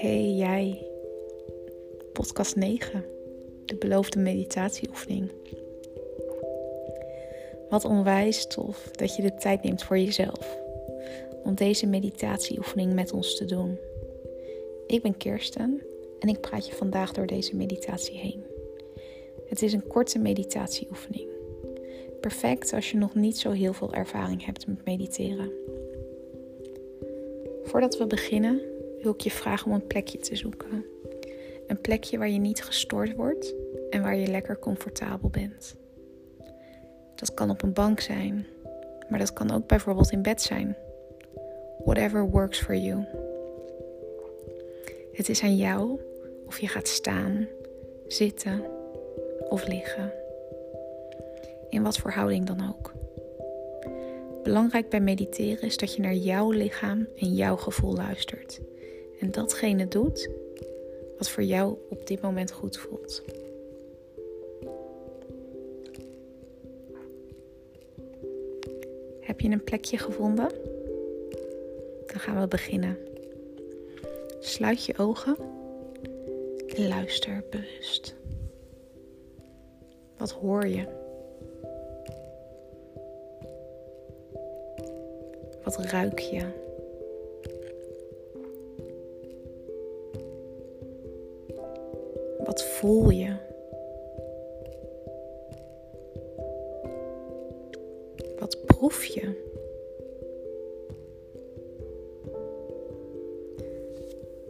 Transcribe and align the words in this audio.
Hey 0.00 0.34
jij, 0.36 0.86
podcast 2.12 2.56
9, 2.56 3.04
de 3.64 3.76
beloofde 3.76 4.18
meditatieoefening. 4.18 5.30
Wat 7.68 7.84
onwijs 7.84 8.46
tof 8.46 8.90
dat 8.90 9.16
je 9.16 9.22
de 9.22 9.34
tijd 9.34 9.62
neemt 9.62 9.82
voor 9.82 9.98
jezelf 9.98 10.58
om 11.44 11.54
deze 11.54 11.86
meditatieoefening 11.86 12.92
met 12.92 13.12
ons 13.12 13.36
te 13.36 13.44
doen. 13.44 13.78
Ik 14.86 15.02
ben 15.02 15.16
Kirsten 15.16 15.82
en 16.18 16.28
ik 16.28 16.40
praat 16.40 16.66
je 16.66 16.74
vandaag 16.74 17.12
door 17.12 17.26
deze 17.26 17.56
meditatie 17.56 18.18
heen. 18.18 18.44
Het 19.48 19.62
is 19.62 19.72
een 19.72 19.86
korte 19.86 20.18
meditatieoefening. 20.18 21.37
Perfect 22.20 22.72
als 22.72 22.90
je 22.90 22.96
nog 22.96 23.14
niet 23.14 23.38
zo 23.38 23.50
heel 23.50 23.72
veel 23.72 23.94
ervaring 23.94 24.44
hebt 24.44 24.66
met 24.66 24.84
mediteren. 24.84 25.50
Voordat 27.64 27.98
we 27.98 28.06
beginnen 28.06 28.60
wil 29.02 29.12
ik 29.12 29.20
je 29.20 29.30
vragen 29.30 29.66
om 29.66 29.72
een 29.72 29.86
plekje 29.86 30.18
te 30.18 30.36
zoeken. 30.36 30.84
Een 31.66 31.80
plekje 31.80 32.18
waar 32.18 32.28
je 32.28 32.38
niet 32.38 32.62
gestoord 32.62 33.14
wordt 33.14 33.54
en 33.90 34.02
waar 34.02 34.16
je 34.16 34.26
lekker 34.26 34.58
comfortabel 34.58 35.28
bent. 35.28 35.76
Dat 37.14 37.34
kan 37.34 37.50
op 37.50 37.62
een 37.62 37.72
bank 37.72 38.00
zijn, 38.00 38.46
maar 39.08 39.18
dat 39.18 39.32
kan 39.32 39.50
ook 39.50 39.66
bijvoorbeeld 39.66 40.10
in 40.10 40.22
bed 40.22 40.42
zijn. 40.42 40.76
Whatever 41.84 42.30
works 42.30 42.60
for 42.60 42.76
you. 42.76 43.04
Het 45.12 45.28
is 45.28 45.42
aan 45.42 45.56
jou 45.56 46.00
of 46.46 46.60
je 46.60 46.68
gaat 46.68 46.88
staan, 46.88 47.46
zitten 48.06 48.62
of 49.48 49.66
liggen. 49.66 50.12
In 51.70 51.82
wat 51.82 51.98
voor 51.98 52.10
houding 52.10 52.46
dan 52.46 52.68
ook. 52.68 52.92
Belangrijk 54.42 54.88
bij 54.88 55.00
mediteren 55.00 55.62
is 55.62 55.76
dat 55.76 55.94
je 55.94 56.02
naar 56.02 56.14
jouw 56.14 56.50
lichaam 56.50 57.06
en 57.16 57.34
jouw 57.34 57.56
gevoel 57.56 57.94
luistert. 57.94 58.60
En 59.20 59.30
datgene 59.30 59.88
doet 59.88 60.30
wat 61.18 61.30
voor 61.30 61.42
jou 61.42 61.76
op 61.88 62.06
dit 62.06 62.20
moment 62.20 62.52
goed 62.52 62.76
voelt. 62.76 63.22
Heb 69.20 69.40
je 69.40 69.48
een 69.48 69.64
plekje 69.64 69.98
gevonden? 69.98 70.48
Dan 72.06 72.20
gaan 72.20 72.40
we 72.40 72.48
beginnen. 72.48 72.96
Sluit 74.40 74.84
je 74.84 74.98
ogen 74.98 75.36
en 76.66 76.88
luister 76.88 77.44
bewust. 77.50 78.14
Wat 80.16 80.30
hoor 80.30 80.66
je? 80.66 80.97
Wat 85.68 85.84
ruik 85.84 86.18
je? 86.18 86.42
Wat 92.44 92.64
voel 92.64 93.10
je? 93.10 93.36
Wat 98.38 98.64
proef 98.66 99.04
je? 99.04 99.46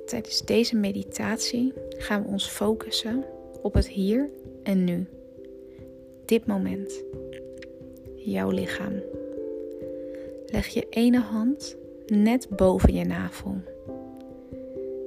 Tijdens 0.06 0.42
deze 0.44 0.76
meditatie 0.76 1.72
gaan 1.88 2.22
we 2.22 2.28
ons 2.28 2.48
focussen 2.48 3.24
op 3.62 3.74
het 3.74 3.88
hier 3.88 4.30
en 4.62 4.84
nu. 4.84 5.06
Dit 6.24 6.46
moment. 6.46 7.02
Jouw 8.16 8.50
lichaam. 8.50 9.02
Leg 10.50 10.66
je 10.66 10.86
ene 10.90 11.20
hand 11.20 11.76
net 12.06 12.48
boven 12.56 12.94
je 12.94 13.04
navel 13.04 13.56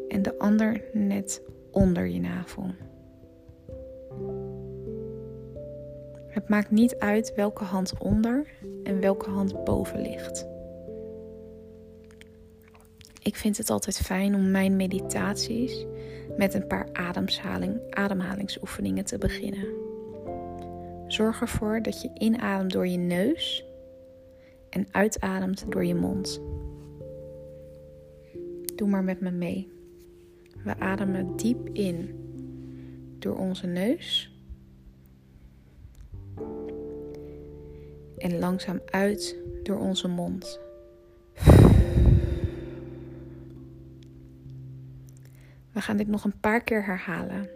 en 0.07 0.21
de 0.21 0.37
ander 0.37 0.83
net 0.93 1.41
onder 1.71 2.07
je 2.07 2.19
navel. 2.19 2.65
Het 6.27 6.49
maakt 6.49 6.71
niet 6.71 6.95
uit 6.95 7.33
welke 7.35 7.63
hand 7.63 7.93
onder 7.99 8.47
en 8.83 8.99
welke 8.99 9.29
hand 9.29 9.63
boven 9.63 10.01
ligt. 10.01 10.47
Ik 13.23 13.35
vind 13.35 13.57
het 13.57 13.69
altijd 13.69 13.97
fijn 13.97 14.35
om 14.35 14.51
mijn 14.51 14.75
meditaties 14.75 15.85
met 16.37 16.53
een 16.53 16.67
paar 16.67 16.89
ademhaling, 16.93 17.79
ademhalingsoefeningen 17.89 19.05
te 19.05 19.17
beginnen. 19.17 19.67
Zorg 21.07 21.41
ervoor 21.41 21.81
dat 21.81 22.01
je 22.01 22.11
inademt 22.13 22.71
door 22.71 22.87
je 22.87 22.97
neus 22.97 23.65
en 24.71 24.87
uitademt 24.91 25.71
door 25.71 25.85
je 25.85 25.95
mond. 25.95 26.41
Doe 28.75 28.87
maar 28.87 29.03
met 29.03 29.19
me 29.19 29.31
mee. 29.31 29.71
We 30.63 30.79
ademen 30.79 31.35
diep 31.35 31.69
in 31.73 32.15
door 33.19 33.37
onze 33.37 33.67
neus 33.67 34.35
en 38.17 38.39
langzaam 38.39 38.81
uit 38.85 39.35
door 39.63 39.79
onze 39.79 40.07
mond. 40.07 40.59
We 45.71 45.81
gaan 45.81 45.97
dit 45.97 46.07
nog 46.07 46.23
een 46.23 46.39
paar 46.39 46.63
keer 46.63 46.85
herhalen. 46.85 47.49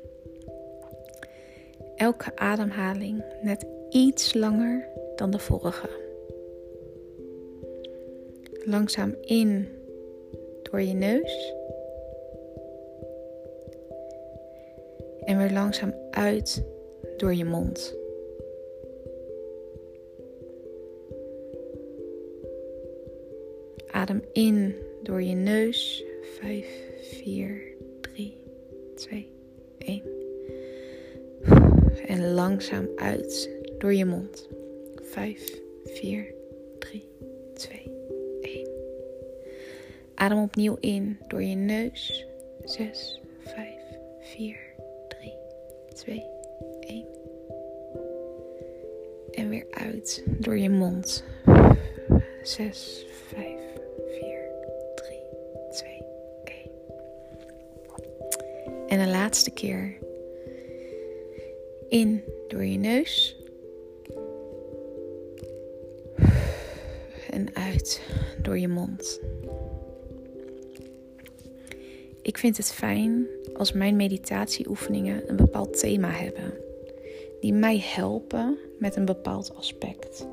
Elke 1.96 2.38
ademhaling 2.38 3.24
net 3.42 3.66
iets 3.90 4.34
langer 4.34 4.88
dan 5.16 5.32
de 5.32 5.40
vorige. 5.40 6.05
Langzaam 8.66 9.16
in 9.22 9.68
door 10.64 10.82
je 10.82 10.94
neus. 10.94 11.54
En 15.26 15.38
weer 15.38 15.52
langzaam 15.52 15.94
uit 16.12 16.64
door 17.18 17.34
je 17.34 17.46
mond. 17.46 17.96
Adem 23.88 24.22
in 24.32 24.76
door 25.04 25.22
je 25.22 25.36
neus. 25.36 26.04
5, 26.40 26.66
4, 27.02 27.62
3, 28.02 28.38
2, 28.96 29.28
1. 29.78 30.02
En 32.08 32.34
langzaam 32.34 32.88
uit 32.96 33.50
door 33.78 33.94
je 33.94 34.06
mond. 34.06 34.50
5, 35.02 35.62
4, 35.84 36.34
3, 36.80 36.80
2, 36.80 37.04
1. 37.20 37.25
Adem 40.16 40.42
opnieuw 40.42 40.78
in 40.80 41.20
door 41.28 41.44
je 41.44 41.56
neus. 41.56 42.26
6, 42.64 43.22
5, 43.40 43.68
4, 44.20 44.58
3, 45.08 45.34
2, 45.94 46.24
1. 46.80 47.06
En 49.32 49.50
weer 49.50 49.66
uit 49.70 50.24
door 50.40 50.58
je 50.58 50.70
mond. 50.70 51.24
6, 52.44 53.06
5, 53.10 53.66
En 58.88 59.00
een 59.00 59.10
laatste 59.10 59.52
keer. 59.52 59.98
In 61.90 62.24
door 62.48 62.66
je 62.66 62.78
neus. 62.78 63.38
En 67.30 67.56
uit 67.56 68.02
door 68.42 68.58
je 68.58 68.68
mond. 68.68 69.22
Ik 72.26 72.38
vind 72.38 72.58
het 72.58 72.72
fijn 72.72 73.28
als 73.54 73.72
mijn 73.72 73.96
meditatieoefeningen 73.96 75.30
een 75.30 75.36
bepaald 75.36 75.80
thema 75.80 76.10
hebben, 76.10 76.54
die 77.40 77.54
mij 77.54 77.84
helpen 77.84 78.58
met 78.80 78.96
een 78.96 79.06
bepaald 79.06 79.56
aspect. 79.56 80.28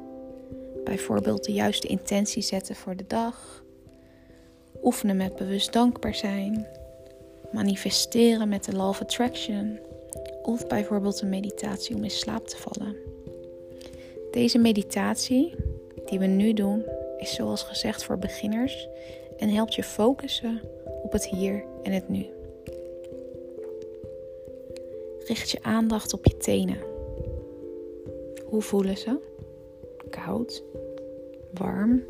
Bijvoorbeeld 0.84 1.44
de 1.44 1.52
juiste 1.52 1.86
intentie 1.86 2.42
zetten 2.42 2.74
voor 2.74 2.96
de 2.96 3.04
dag, 3.06 3.64
oefenen 4.82 5.16
met 5.16 5.36
bewust 5.36 5.72
dankbaar 5.72 6.14
zijn, 6.14 6.66
manifesteren 7.52 8.48
met 8.48 8.64
de 8.64 8.76
Law 8.76 8.88
of 8.88 9.00
Attraction 9.00 9.78
of 10.42 10.66
bijvoorbeeld 10.66 11.20
een 11.20 11.28
meditatie 11.28 11.96
om 11.96 12.04
in 12.04 12.10
slaap 12.10 12.46
te 12.48 12.56
vallen. 12.56 12.96
Deze 14.30 14.58
meditatie 14.58 15.54
die 16.06 16.18
we 16.18 16.26
nu 16.26 16.52
doen 16.52 16.84
is 17.18 17.34
zoals 17.34 17.62
gezegd 17.62 18.04
voor 18.04 18.18
beginners 18.18 18.88
en 19.38 19.48
helpt 19.48 19.74
je 19.74 19.82
focussen 19.82 20.60
op 21.12 21.20
het 21.20 21.30
hier 21.30 21.64
en 21.82 21.92
het 21.92 22.08
nu. 22.08 22.26
Richt 25.26 25.50
je 25.50 25.62
aandacht 25.62 26.12
op 26.12 26.26
je 26.26 26.36
tenen. 26.36 26.78
Hoe 28.44 28.62
voelen 28.62 28.96
ze? 28.96 29.18
Koud, 30.10 30.64
warm, 31.54 32.02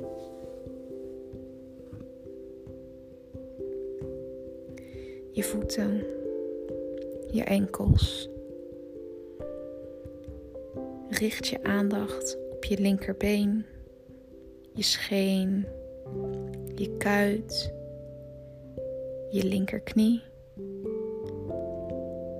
je 5.30 5.42
voeten, 5.42 6.04
je 7.30 7.44
enkels. 7.44 8.28
Richt 11.08 11.46
je 11.46 11.62
aandacht 11.62 12.38
op 12.50 12.64
je 12.64 12.78
linkerbeen, 12.78 13.64
je 14.72 14.82
scheen, 14.82 15.66
je 16.74 16.96
kuit, 16.96 17.80
je 19.32 19.44
linkerknie. 19.44 20.22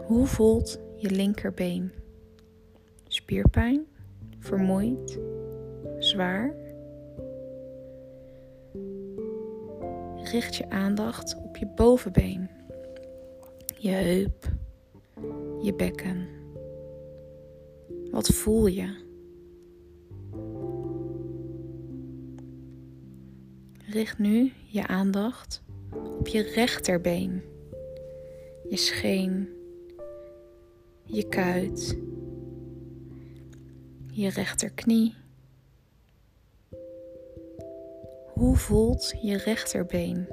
Hoe 0.06 0.26
voelt 0.26 0.80
je 0.96 1.10
linkerbeen? 1.10 1.92
Spierpijn? 3.08 3.86
Vermoeid? 4.38 5.18
Zwaar? 5.98 6.54
Richt 10.16 10.56
je 10.56 10.70
aandacht 10.70 11.36
op 11.36 11.56
je 11.56 11.66
bovenbeen, 11.66 12.50
je 13.78 13.90
heup, 13.90 14.48
je 15.62 15.74
bekken. 15.74 16.28
Wat 18.10 18.28
voel 18.28 18.66
je? 18.66 19.00
Richt 23.86 24.18
nu 24.18 24.52
je 24.66 24.86
aandacht 24.86 25.62
op 25.94 26.28
je 26.28 26.42
rechterbeen, 26.42 27.42
je 28.68 28.76
scheen, 28.76 29.48
je 31.04 31.28
kuit, 31.28 31.96
je 34.12 34.30
rechterknie. 34.30 35.14
Hoe 38.26 38.56
voelt 38.56 39.14
je 39.22 39.36
rechterbeen? 39.36 40.26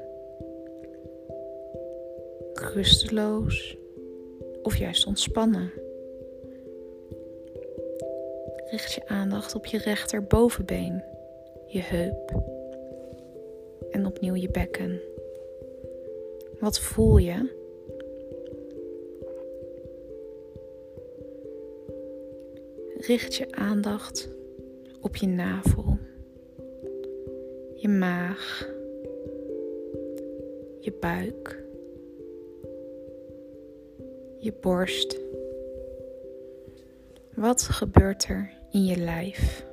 Rusteloos 2.53 3.77
of 4.63 4.77
juist 4.77 5.05
ontspannen? 5.05 5.71
Richt 8.69 8.93
je 8.93 9.07
aandacht 9.07 9.55
op 9.55 9.65
je 9.65 9.77
rechterbovenbeen, 9.77 11.03
je 11.67 11.81
heup 11.81 12.43
en 13.91 14.05
opnieuw 14.05 14.35
je 14.35 14.49
bekken. 14.49 15.01
Wat 16.59 16.79
voel 16.79 17.17
je? 17.17 17.57
Richt 22.97 23.35
je 23.35 23.51
aandacht 23.51 24.29
op 25.01 25.15
je 25.15 25.27
navel, 25.27 25.97
je 27.75 27.87
maag, 27.87 28.67
je 30.79 30.93
buik, 30.99 31.63
je 34.37 34.53
borst. 34.61 35.19
Wat 37.35 37.61
gebeurt 37.61 38.25
er 38.25 38.51
in 38.71 38.85
je 38.85 38.97
lijf? 38.97 39.65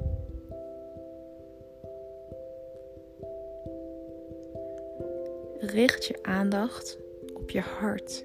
Richt 5.76 6.04
je 6.06 6.18
aandacht 6.22 6.98
op 7.34 7.50
je 7.50 7.60
hart. 7.60 8.24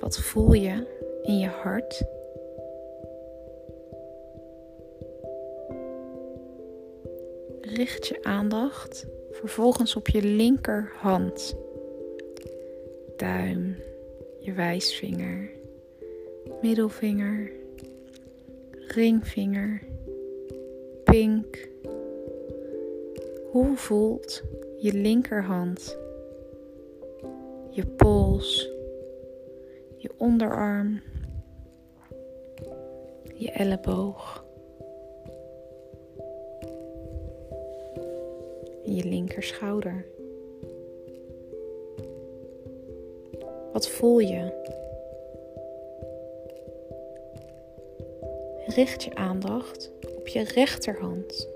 Wat 0.00 0.18
voel 0.18 0.52
je 0.52 0.86
in 1.22 1.38
je 1.38 1.48
hart? 1.48 2.02
Richt 7.60 8.06
je 8.06 8.22
aandacht 8.22 9.06
vervolgens 9.30 9.96
op 9.96 10.08
je 10.08 10.22
linkerhand. 10.22 11.56
Duim, 13.16 13.76
je 14.38 14.52
wijsvinger, 14.52 15.50
middelvinger, 16.62 17.50
ringvinger, 18.70 19.82
pink. 21.04 21.68
Hoe 23.50 23.76
voelt 23.76 24.42
je 24.84 24.92
linkerhand, 24.92 25.96
je 27.70 27.86
pols, 27.86 28.70
je 29.96 30.10
onderarm, 30.16 31.00
je 33.34 33.50
elleboog, 33.50 34.44
je 38.82 39.04
linkerschouder. 39.04 40.06
Wat 43.72 43.88
voel 43.88 44.18
je? 44.18 44.62
Richt 48.66 49.02
je 49.02 49.14
aandacht 49.14 49.92
op 50.16 50.28
je 50.28 50.44
rechterhand. 50.44 51.48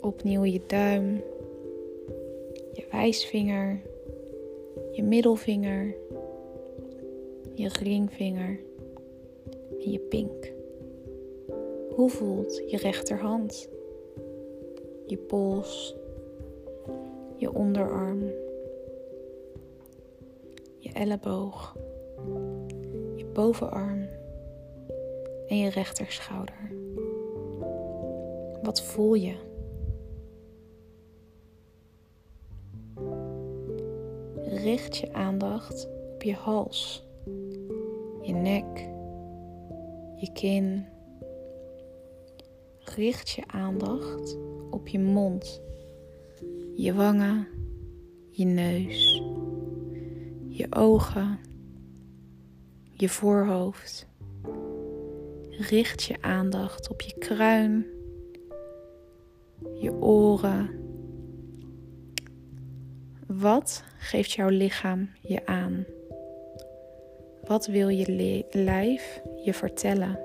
Opnieuw 0.00 0.44
je 0.44 0.60
duim, 0.66 1.22
wijsvinger, 3.00 3.80
je 4.92 5.02
middelvinger, 5.02 5.94
je 7.54 7.68
ringvinger 7.68 8.60
en 9.80 9.90
je 9.90 9.98
pink. 9.98 10.52
Hoe 11.90 12.10
voelt 12.10 12.62
je 12.70 12.76
rechterhand? 12.76 13.68
Je 15.06 15.16
pols, 15.16 15.96
je 17.36 17.54
onderarm, 17.54 18.22
je 20.78 20.92
elleboog, 20.92 21.76
je 23.14 23.26
bovenarm 23.32 24.08
en 25.46 25.58
je 25.58 25.70
rechterschouder. 25.70 26.72
Wat 28.62 28.82
voel 28.82 29.14
je? 29.14 29.49
Richt 34.62 34.96
je 34.96 35.12
aandacht 35.12 35.88
op 36.14 36.22
je 36.22 36.34
hals, 36.34 37.04
je 38.22 38.32
nek, 38.32 38.88
je 40.16 40.30
kin. 40.32 40.86
Richt 42.78 43.30
je 43.30 43.42
aandacht 43.46 44.36
op 44.70 44.88
je 44.88 44.98
mond, 44.98 45.60
je 46.74 46.94
wangen, 46.94 47.46
je 48.28 48.44
neus, 48.44 49.22
je 50.48 50.66
ogen, 50.70 51.38
je 52.92 53.08
voorhoofd. 53.08 54.08
Richt 55.50 56.02
je 56.02 56.22
aandacht 56.22 56.90
op 56.90 57.00
je 57.00 57.18
kruin, 57.18 57.86
je 59.80 59.92
oren 59.92 60.79
wat 63.40 63.82
geeft 63.98 64.32
jouw 64.32 64.48
lichaam 64.48 65.10
je 65.20 65.46
aan? 65.46 65.86
Wat 67.46 67.66
wil 67.66 67.88
je 67.88 68.44
lijf 68.50 69.20
je 69.44 69.54
vertellen? 69.54 70.18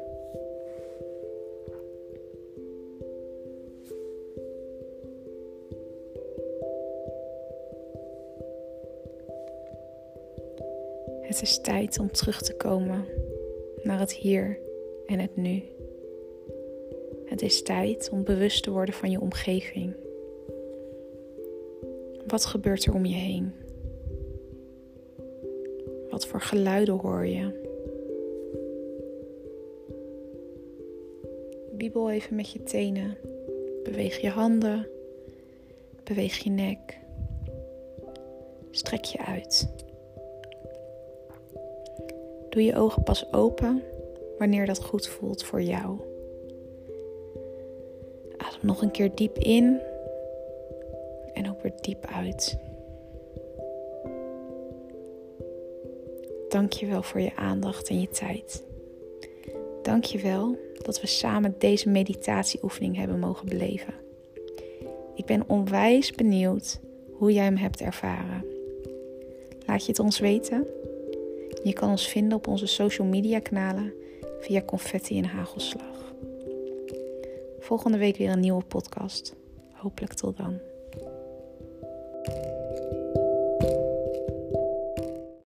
Het 11.21 11.41
is 11.41 11.61
tijd 11.61 11.99
om 11.99 12.11
terug 12.11 12.41
te 12.41 12.55
komen 12.55 13.05
naar 13.83 13.99
het 13.99 14.13
hier 14.13 14.59
en 15.05 15.19
het 15.19 15.35
nu. 15.35 15.63
Het 17.25 17.41
is 17.41 17.63
tijd 17.63 18.09
om 18.11 18.23
bewust 18.23 18.63
te 18.63 18.71
worden 18.71 18.95
van 18.95 19.11
je 19.11 19.21
omgeving. 19.21 20.04
Wat 22.27 22.45
gebeurt 22.45 22.85
er 22.85 22.93
om 22.93 23.05
je 23.05 23.15
heen? 23.15 23.53
Wat 26.09 26.27
voor 26.27 26.41
geluiden 26.41 26.95
hoor 26.95 27.25
je? 27.25 27.63
Wiebel 31.77 32.11
even 32.11 32.35
met 32.35 32.51
je 32.51 32.63
tenen. 32.63 33.17
Beweeg 33.83 34.21
je 34.21 34.29
handen. 34.29 34.87
Beweeg 36.03 36.37
je 36.37 36.49
nek. 36.49 36.99
Strek 38.71 39.03
je 39.03 39.17
uit. 39.25 39.67
Doe 42.49 42.63
je 42.63 42.75
ogen 42.75 43.03
pas 43.03 43.33
open 43.33 43.83
wanneer 44.37 44.65
dat 44.65 44.83
goed 44.83 45.07
voelt 45.07 45.43
voor 45.43 45.61
jou. 45.61 45.99
Adem 48.37 48.59
nog 48.61 48.81
een 48.81 48.91
keer 48.91 49.15
diep 49.15 49.37
in 49.37 49.81
en 51.45 51.73
diep 51.81 52.05
uit. 52.05 52.57
Dank 56.49 56.73
je 56.73 56.85
wel 56.85 57.03
voor 57.03 57.21
je 57.21 57.35
aandacht 57.35 57.89
en 57.89 58.01
je 58.01 58.09
tijd. 58.09 58.65
Dank 59.81 60.03
je 60.03 60.19
wel 60.19 60.57
dat 60.81 61.01
we 61.01 61.07
samen 61.07 61.55
deze 61.57 61.89
meditatieoefening 61.89 62.95
hebben 62.95 63.19
mogen 63.19 63.47
beleven. 63.47 63.93
Ik 65.15 65.25
ben 65.25 65.49
onwijs 65.49 66.11
benieuwd 66.11 66.79
hoe 67.13 67.33
jij 67.33 67.43
hem 67.43 67.55
hebt 67.55 67.81
ervaren. 67.81 68.45
Laat 69.65 69.85
je 69.85 69.91
het 69.91 69.99
ons 69.99 70.19
weten. 70.19 70.67
Je 71.63 71.73
kan 71.73 71.89
ons 71.89 72.07
vinden 72.07 72.37
op 72.37 72.47
onze 72.47 72.65
social 72.67 73.07
media 73.07 73.39
kanalen 73.39 73.93
via 74.39 74.61
confetti 74.61 75.17
en 75.17 75.25
hagelslag. 75.25 76.13
Volgende 77.59 77.97
week 77.97 78.17
weer 78.17 78.29
een 78.29 78.39
nieuwe 78.39 78.63
podcast. 78.63 79.35
Hopelijk 79.73 80.13
tot 80.13 80.37
dan. 80.37 80.59